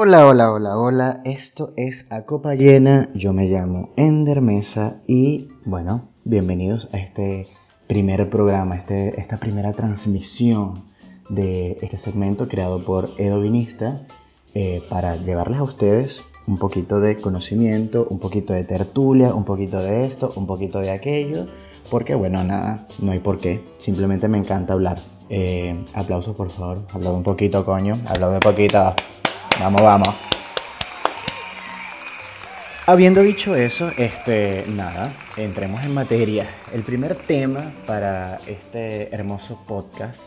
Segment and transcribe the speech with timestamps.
[0.00, 1.20] Hola, hola, hola, hola.
[1.24, 3.08] Esto es A Copa Llena.
[3.14, 7.48] Yo me llamo Ender Mesa y bueno, bienvenidos a este
[7.88, 10.84] primer programa, este, esta primera transmisión
[11.28, 14.02] de este segmento creado por Edo Vinista
[14.54, 19.82] eh, para llevarles a ustedes un poquito de conocimiento, un poquito de tertulia, un poquito
[19.82, 21.48] de esto, un poquito de aquello,
[21.90, 24.98] porque bueno, nada, no hay por qué, simplemente me encanta hablar.
[25.28, 28.94] Eh, aplausos por favor, hablado un poquito coño, hablado un poquito.
[29.58, 30.08] Vamos, vamos.
[32.86, 36.48] Habiendo dicho eso, este, nada, entremos en materia.
[36.72, 40.22] El primer tema para este hermoso podcast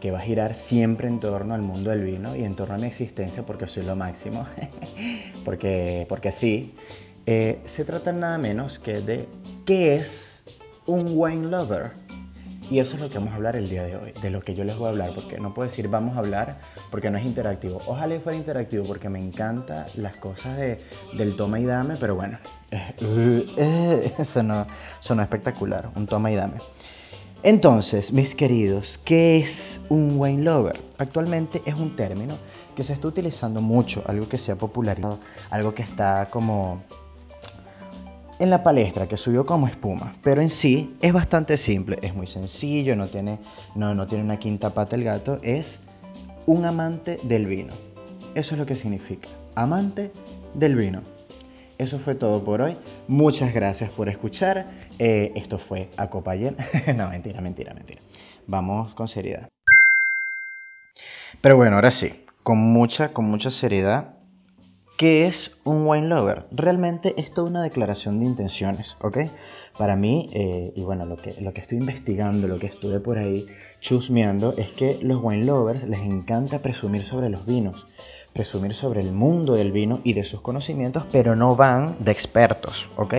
[0.00, 2.78] que va a girar siempre en torno al mundo del vino y en torno a
[2.78, 4.46] mi existencia porque soy lo máximo,
[5.44, 6.74] porque, porque sí,
[7.26, 9.28] eh, se trata nada menos que de
[9.66, 10.32] qué es
[10.86, 11.92] un wine lover.
[12.70, 14.54] Y eso es lo que vamos a hablar el día de hoy, de lo que
[14.54, 16.60] yo les voy a hablar, porque no puedo decir vamos a hablar
[16.92, 17.80] porque no es interactivo.
[17.86, 20.78] Ojalá fuera interactivo porque me encantan las cosas de,
[21.14, 22.38] del toma y dame, pero bueno,
[22.70, 24.66] eso no,
[25.00, 26.58] eso no es espectacular, un toma y dame.
[27.42, 30.78] Entonces, mis queridos, ¿qué es un wine lover?
[30.98, 32.36] Actualmente es un término
[32.76, 35.18] que se está utilizando mucho, algo que se ha popularizado,
[35.50, 36.82] algo que está como
[38.40, 42.26] en la palestra que subió como espuma, pero en sí es bastante simple, es muy
[42.26, 43.38] sencillo, no tiene,
[43.74, 45.78] no, no tiene una quinta pata el gato, es
[46.46, 47.74] un amante del vino.
[48.34, 50.10] Eso es lo que significa, amante
[50.54, 51.02] del vino.
[51.76, 52.76] Eso fue todo por hoy.
[53.08, 54.70] Muchas gracias por escuchar.
[54.98, 56.34] Eh, esto fue a copa
[56.96, 58.00] no, mentira, mentira, mentira.
[58.46, 59.48] Vamos con seriedad.
[61.42, 64.14] Pero bueno, ahora sí, con mucha, con mucha seriedad,
[65.00, 66.44] ¿Qué es un wine lover?
[66.50, 69.20] Realmente es toda una declaración de intenciones, ¿ok?
[69.78, 73.16] Para mí, eh, y bueno, lo que, lo que estoy investigando, lo que estuve por
[73.16, 73.46] ahí
[73.80, 77.86] chusmeando, es que los wine lovers les encanta presumir sobre los vinos,
[78.34, 82.86] presumir sobre el mundo del vino y de sus conocimientos, pero no van de expertos,
[82.96, 83.14] ¿ok?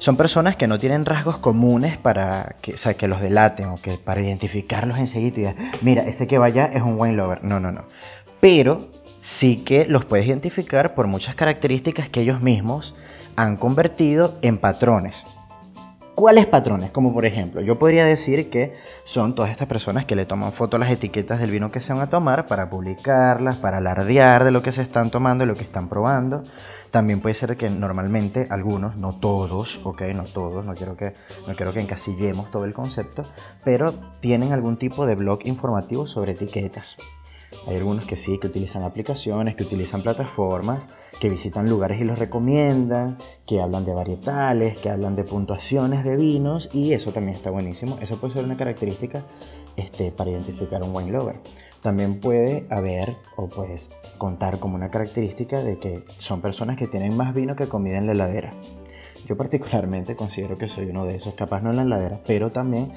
[0.00, 3.76] Son personas que no tienen rasgos comunes para que, o sea, que los delaten o
[3.76, 7.44] que para identificarlos enseguida mira, ese que vaya es un wine lover.
[7.44, 7.84] No, no, no.
[8.40, 8.88] Pero
[9.26, 12.94] sí que los puedes identificar por muchas características que ellos mismos
[13.34, 15.16] han convertido en patrones.
[16.14, 16.92] ¿Cuáles patrones?
[16.92, 20.76] Como por ejemplo, yo podría decir que son todas estas personas que le toman foto
[20.76, 24.52] a las etiquetas del vino que se van a tomar para publicarlas, para alardear de
[24.52, 26.44] lo que se están tomando y lo que están probando.
[26.92, 31.14] También puede ser que normalmente algunos, no todos, ok, no todos, no quiero que,
[31.48, 33.24] no quiero que encasillemos todo el concepto,
[33.64, 36.96] pero tienen algún tipo de blog informativo sobre etiquetas.
[37.66, 40.86] Hay algunos que sí, que utilizan aplicaciones, que utilizan plataformas,
[41.20, 46.16] que visitan lugares y los recomiendan, que hablan de varietales, que hablan de puntuaciones de
[46.16, 47.98] vinos y eso también está buenísimo.
[48.00, 49.24] Eso puede ser una característica
[49.76, 51.36] este, para identificar un wine lover.
[51.82, 57.16] También puede haber o puedes contar como una característica de que son personas que tienen
[57.16, 58.52] más vino que comida en la heladera.
[59.26, 62.92] Yo particularmente considero que soy uno de esos, capaz no en la heladera, pero también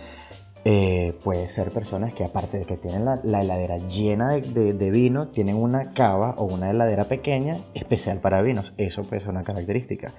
[0.65, 5.55] eh, puede ser personas que aparte de que tienen la, heladera llena de, vino, tienen
[5.55, 8.73] una cava o una heladera pequeña especial para vinos.
[8.77, 10.11] Eso puede ser una característica.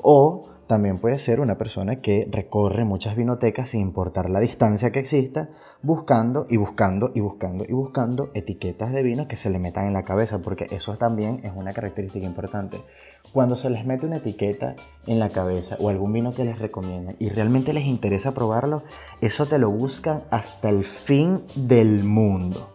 [0.00, 5.00] O también puede ser una persona que recorre muchas vinotecas sin importar la distancia que
[5.00, 5.48] exista,
[5.82, 9.92] buscando y buscando y buscando y buscando etiquetas de vino que se le metan en
[9.92, 12.80] la cabeza, porque eso también es una característica importante.
[13.32, 14.74] Cuando se les mete una etiqueta
[15.06, 18.82] en la cabeza o algún vino que les recomiendan y realmente les interesa probarlo,
[19.20, 22.72] eso te lo buscan hasta el fin del mundo.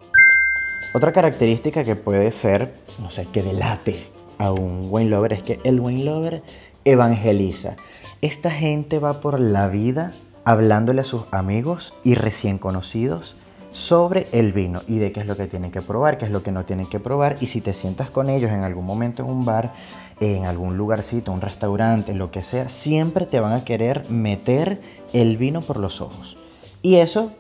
[0.94, 3.96] Otra característica que puede ser, no sé, que delate
[4.38, 6.42] a un wine lover es que el wine lover
[6.88, 7.76] evangeliza.
[8.22, 10.14] Esta gente va por la vida
[10.46, 13.36] hablándole a sus amigos y recién conocidos
[13.72, 16.44] sobre el vino y de qué es lo que tienen que probar, qué es lo
[16.44, 19.30] que no tienen que probar y si te sientas con ellos en algún momento en
[19.30, 19.74] un bar,
[20.22, 24.80] en algún lugarcito, un restaurante, lo que sea, siempre te van a querer meter
[25.12, 26.38] el vino por los ojos.
[26.82, 27.32] Y eso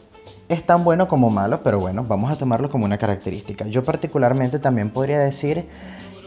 [0.50, 3.66] es tan bueno como malo, pero bueno, vamos a tomarlo como una característica.
[3.66, 5.68] Yo particularmente también podría decir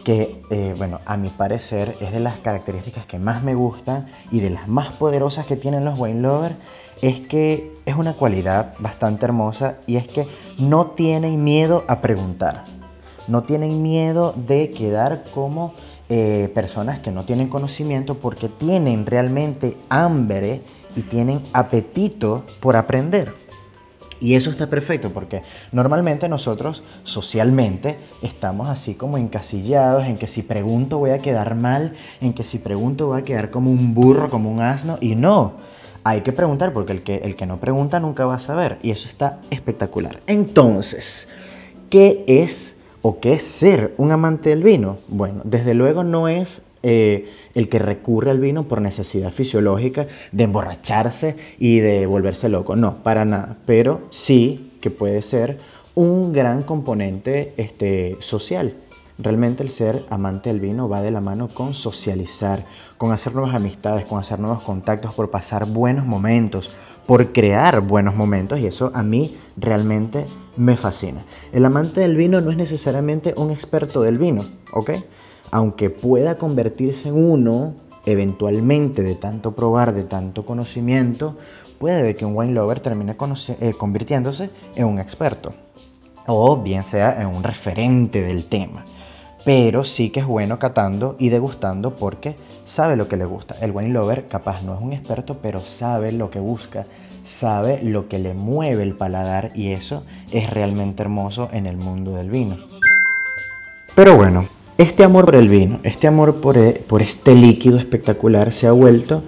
[0.03, 4.39] que, eh, bueno, a mi parecer es de las características que más me gustan y
[4.39, 6.55] de las más poderosas que tienen los wine lovers,
[7.01, 10.27] es que es una cualidad bastante hermosa y es que
[10.59, 12.63] no tienen miedo a preguntar,
[13.27, 15.73] no tienen miedo de quedar como
[16.09, 20.61] eh, personas que no tienen conocimiento porque tienen realmente hambre
[20.95, 23.33] y tienen apetito por aprender.
[24.21, 25.41] Y eso está perfecto porque
[25.71, 31.95] normalmente nosotros socialmente estamos así como encasillados en que si pregunto voy a quedar mal,
[32.21, 34.97] en que si pregunto voy a quedar como un burro, como un asno.
[35.01, 35.53] Y no,
[36.03, 38.77] hay que preguntar porque el que, el que no pregunta nunca va a saber.
[38.83, 40.21] Y eso está espectacular.
[40.27, 41.27] Entonces,
[41.89, 44.99] ¿qué es ¿O qué es ser un amante del vino?
[45.07, 50.43] Bueno, desde luego no es eh, el que recurre al vino por necesidad fisiológica de
[50.45, 52.75] emborracharse y de volverse loco.
[52.75, 53.57] No, para nada.
[53.65, 55.59] Pero sí que puede ser
[55.95, 58.75] un gran componente este, social.
[59.17, 62.65] Realmente el ser amante del vino va de la mano con socializar,
[62.97, 66.71] con hacer nuevas amistades, con hacer nuevos contactos, por pasar buenos momentos,
[67.05, 70.25] por crear buenos momentos y eso a mí realmente
[70.57, 71.21] me fascina.
[71.51, 74.43] El amante del vino no es necesariamente un experto del vino,
[74.73, 74.91] ¿ok?
[75.51, 77.73] Aunque pueda convertirse en uno
[78.05, 81.37] eventualmente de tanto probar, de tanto conocimiento,
[81.77, 83.15] puede que un wine lover termine
[83.59, 85.53] eh, convirtiéndose en un experto
[86.27, 88.83] o bien sea en un referente del tema.
[89.43, 93.55] Pero sí que es bueno catando y degustando porque sabe lo que le gusta.
[93.59, 96.85] El wine lover capaz no es un experto, pero sabe lo que busca,
[97.25, 102.11] sabe lo que le mueve el paladar y eso es realmente hermoso en el mundo
[102.11, 102.57] del vino.
[103.95, 104.45] Pero bueno,
[104.77, 108.71] este amor por el vino, este amor por, e, por este líquido espectacular se ha
[108.71, 109.23] vuelto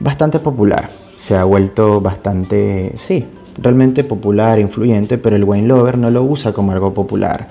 [0.00, 3.24] bastante popular, se ha vuelto bastante, sí,
[3.58, 7.46] realmente popular, influyente, pero el wine lover no lo usa como algo popular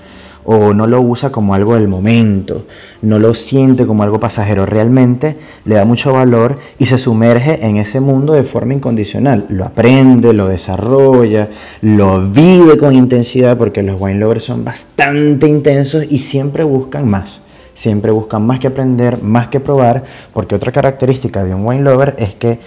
[0.46, 2.66] o no lo usa como algo del momento,
[3.02, 7.78] no lo siente como algo pasajero, realmente le da mucho valor y se sumerge en
[7.78, 11.48] ese mundo de forma incondicional, lo aprende, lo desarrolla,
[11.82, 17.40] lo vive con intensidad porque los wine lovers son bastante intensos y siempre buscan más.
[17.74, 20.02] Siempre buscan más que aprender, más que probar,
[20.32, 22.58] porque otra característica de un wine lover es que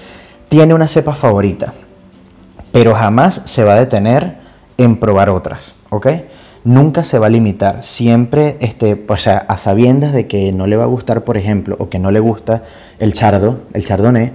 [0.50, 1.74] tiene una cepa favorita
[2.72, 4.38] pero jamás se va a detener
[4.78, 6.08] en probar otras, ¿ok?
[6.64, 10.78] Nunca se va a limitar, siempre, este, o sea, a sabiendas de que no le
[10.78, 12.64] va a gustar, por ejemplo, o que no le gusta
[13.00, 14.34] el chardo, el chardonnay,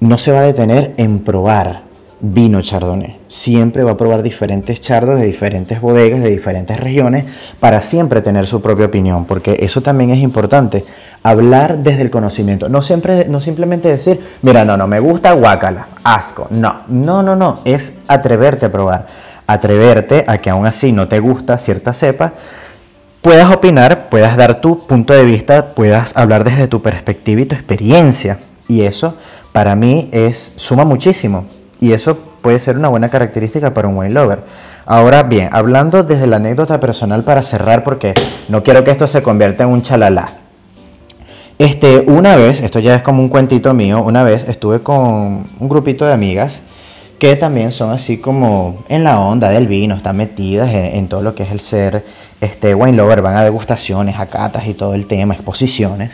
[0.00, 1.82] no se va a detener en probar
[2.20, 3.16] vino chardonnay.
[3.28, 7.24] Siempre va a probar diferentes chardos de diferentes bodegas, de diferentes regiones,
[7.60, 10.84] para siempre tener su propia opinión, porque eso también es importante
[11.22, 12.68] hablar desde el conocimiento.
[12.68, 16.48] No, siempre, no simplemente decir, mira, no, no, me gusta guacala, asco.
[16.50, 17.58] No, no, no, no.
[17.64, 19.06] Es atreverte a probar.
[19.46, 22.34] Atreverte a que aún así no te gusta cierta cepa,
[23.22, 27.54] puedas opinar, puedas dar tu punto de vista, puedas hablar desde tu perspectiva y tu
[27.54, 28.38] experiencia.
[28.68, 29.14] Y eso
[29.52, 31.46] para mí es suma muchísimo.
[31.80, 34.40] Y eso puede ser una buena característica para un wine lover.
[34.86, 38.14] Ahora bien, hablando desde la anécdota personal para cerrar, porque
[38.48, 40.30] no quiero que esto se convierta en un chalala.
[41.58, 45.68] Este, una vez, esto ya es como un cuentito mío, una vez estuve con un
[45.68, 46.60] grupito de amigas
[47.18, 51.34] que también son así como en la onda del vino, están metidas en, todo lo
[51.34, 52.04] que es el ser
[52.40, 56.12] este, wine lover, van a degustaciones, a catas y todo el tema, exposiciones.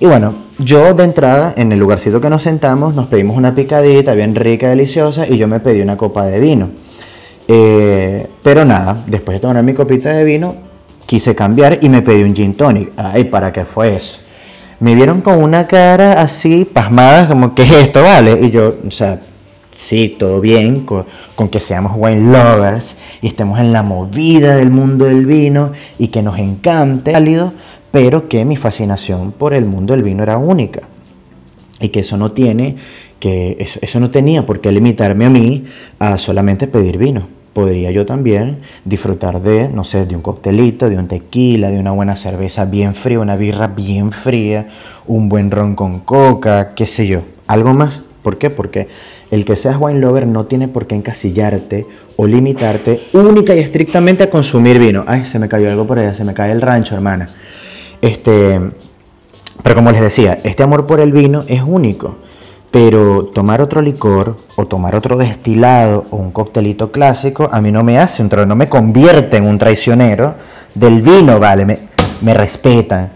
[0.00, 4.14] Y bueno, yo de entrada, en el lugarcito que nos sentamos, nos pedimos una picadita
[4.14, 6.68] bien rica, deliciosa, y yo me pedí una copa de vino.
[7.48, 10.54] Eh, pero nada, después de tomar mi copita de vino,
[11.06, 12.92] quise cambiar y me pedí un gin tonic.
[12.96, 14.18] Ay, ¿para qué fue eso?
[14.80, 18.38] me vieron con una cara así, pasmada, como, ¿qué es esto, vale?
[18.42, 19.20] Y yo, o sea,
[19.74, 21.04] sí, todo bien, con,
[21.50, 26.22] que seamos wine lovers y estemos en la movida del mundo del vino y que
[26.22, 27.14] nos encante,
[27.90, 30.82] pero que mi fascinación por el mundo del vino era única
[31.80, 32.76] y que eso no tiene,
[33.20, 35.64] que eso, no tenía por qué limitarme a mí
[35.98, 40.96] a solamente pedir vino podría yo también disfrutar de, no sé, de un coctelito, de
[40.96, 44.68] un tequila, de una buena cerveza bien fría, una birra bien fría,
[45.08, 47.22] un buen ron con coca, qué sé yo.
[47.48, 48.02] Algo más.
[48.22, 48.50] ¿Por qué?
[48.50, 48.86] Porque
[49.32, 51.84] el que seas wine lover no tiene por qué encasillarte
[52.16, 55.04] o limitarte única y estrictamente a consumir vino.
[55.08, 57.28] Ay, se me cayó algo por allá, se me cae el rancho, hermana.
[58.00, 58.60] Este,
[59.62, 62.16] pero como les decía, este amor por el vino es único.
[62.70, 67.82] Pero tomar otro licor o tomar otro destilado o un coctelito clásico a mí no
[67.82, 70.34] me hace un no me convierte en un traicionero
[70.74, 71.78] del vino, vale, me,
[72.20, 73.10] me respetan.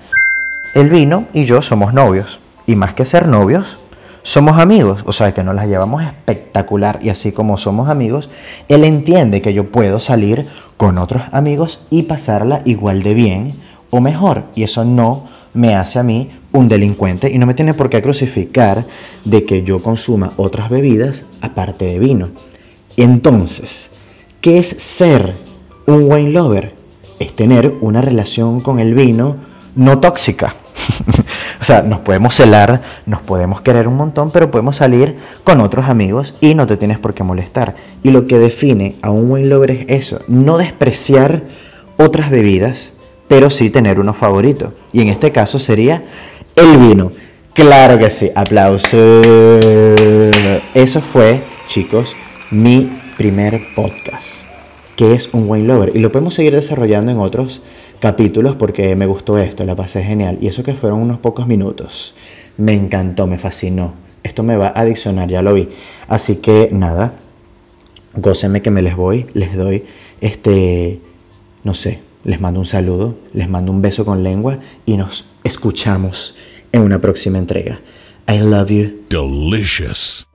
[0.75, 3.77] El vino y yo somos novios y más que ser novios,
[4.23, 8.31] somos amigos, o sea que nos las llevamos espectacular y así como somos amigos,
[8.69, 10.47] él entiende que yo puedo salir
[10.79, 13.53] con otros amigos y pasarla igual de bien
[13.93, 17.75] o mejor y eso no me hace a mí un delincuente y no me tiene
[17.75, 18.87] por qué crucificar
[19.25, 22.31] de que yo consuma otras bebidas aparte de vino.
[22.97, 23.91] Entonces,
[24.41, 25.35] ¿qué es ser
[25.87, 26.75] un wine lover?
[27.19, 29.35] Es tener una relación con el vino
[29.75, 30.55] no tóxica.
[31.61, 35.87] o sea, nos podemos celar, nos podemos querer un montón, pero podemos salir con otros
[35.87, 37.77] amigos y no te tienes por qué molestar.
[38.03, 41.43] Y lo que define a un wine lover es eso, no despreciar
[41.99, 42.91] otras bebidas,
[43.33, 44.75] pero sí tener uno favorito.
[44.93, 46.03] Y en este caso sería
[46.55, 47.13] el vino.
[47.55, 48.93] Claro que sí, aplausos.
[50.75, 52.15] Eso fue, chicos,
[52.51, 54.45] mi primer podcast,
[54.97, 55.93] que es un wine lover.
[55.97, 57.63] Y lo podemos seguir desarrollando en otros
[58.01, 60.37] capítulos porque me gustó esto, la pasé genial.
[60.43, 62.15] Y eso que fueron unos pocos minutos.
[62.59, 63.95] Me encantó, me fascinó.
[64.23, 65.71] Esto me va a adicionar, ya lo vi.
[66.07, 67.15] Así que nada,
[68.15, 69.85] gócenme que me les voy, les doy
[70.21, 71.01] este,
[71.65, 76.35] no sé, les mando un saludo, les mando un beso con lengua y nos escuchamos
[76.73, 77.81] en una próxima entrega.
[78.29, 79.03] I love you.
[79.11, 80.27] Delicious.